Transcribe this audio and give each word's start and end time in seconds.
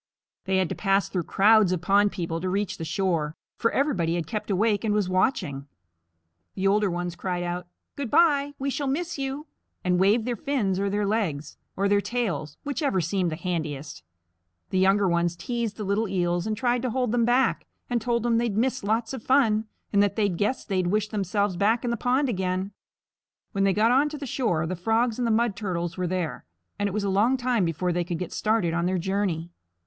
They 0.45 0.57
had 0.57 0.67
to 0.69 0.73
pass 0.73 1.07
through 1.09 1.25
crowds 1.25 1.71
of 1.71 1.79
pond 1.83 2.11
people 2.11 2.41
to 2.41 2.49
reach 2.49 2.79
the 2.79 2.83
shore, 2.83 3.35
for 3.55 3.69
everybody 3.69 4.15
had 4.15 4.25
kept 4.25 4.49
awake 4.49 4.83
and 4.83 4.95
was 4.95 5.07
watching. 5.07 5.67
The 6.55 6.65
older 6.65 6.89
ones 6.89 7.15
cried 7.15 7.43
out, 7.43 7.67
"Good 7.95 8.09
bye; 8.09 8.55
we 8.57 8.71
shall 8.71 8.87
miss 8.87 9.19
you," 9.19 9.45
and 9.83 9.99
waved 9.99 10.25
their 10.25 10.35
fins 10.35 10.79
or 10.79 10.89
their 10.89 11.05
legs, 11.05 11.55
or 11.77 11.87
their 11.87 12.01
tails, 12.01 12.57
whichever 12.63 12.99
seemed 12.99 13.31
the 13.31 13.35
handiest. 13.35 14.01
The 14.71 14.79
younger 14.79 15.07
ones 15.07 15.35
teased 15.35 15.77
the 15.77 15.83
little 15.83 16.07
Eels 16.07 16.47
and 16.47 16.57
tried 16.57 16.81
to 16.81 16.89
hold 16.89 17.11
them 17.11 17.23
back, 17.23 17.67
and 17.87 18.01
told 18.01 18.23
them 18.23 18.39
they'd 18.39 18.57
miss 18.57 18.83
lots 18.83 19.13
of 19.13 19.21
fun, 19.21 19.65
and 19.93 20.01
that 20.01 20.15
they 20.15 20.29
guessed 20.29 20.67
they'd 20.67 20.87
wish 20.87 21.09
themselves 21.09 21.57
back 21.57 21.85
in 21.85 21.91
the 21.91 21.95
pond 21.95 22.27
again. 22.27 22.71
When 23.51 23.65
they 23.65 23.71
got 23.73 23.91
onto 23.91 24.17
the 24.17 24.25
shore, 24.25 24.65
the 24.65 24.75
Frogs 24.75 25.19
and 25.19 25.27
the 25.27 25.29
Mud 25.29 25.55
Turtles 25.55 25.95
were 25.95 26.07
there, 26.07 26.43
and 26.79 26.87
it 26.87 26.91
was 26.91 27.03
a 27.03 27.07
long 27.11 27.37
time 27.37 27.65
before 27.65 27.93
they 27.93 28.03
could 28.03 28.17
get 28.17 28.33
started 28.33 28.73
on 28.73 28.87
their 28.87 28.97
journey. 28.97 29.51